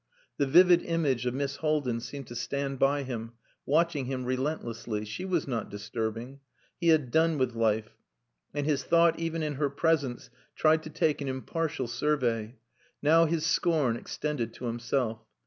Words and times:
The 0.37 0.47
vivid 0.47 0.81
image 0.81 1.27
of 1.27 1.35
Miss 1.35 1.57
Haldin 1.57 1.99
seemed 2.01 2.25
to 2.25 2.35
stand 2.35 2.79
by 2.79 3.03
him, 3.03 3.33
watching 3.67 4.05
him 4.05 4.25
relentlessly. 4.25 5.05
She 5.05 5.25
was 5.25 5.47
not 5.47 5.69
disturbing. 5.69 6.39
He 6.79 6.87
had 6.87 7.11
done 7.11 7.37
with 7.37 7.53
life, 7.53 7.95
and 8.51 8.65
his 8.65 8.83
thought 8.83 9.19
even 9.19 9.43
in 9.43 9.53
her 9.61 9.69
presence 9.69 10.31
tried 10.55 10.81
to 10.81 10.89
take 10.89 11.21
an 11.21 11.27
impartial 11.27 11.87
survey. 11.87 12.55
Now 13.03 13.25
his 13.27 13.45
scorn 13.45 13.95
extended 13.95 14.55
to 14.55 14.65
himself. 14.65 15.19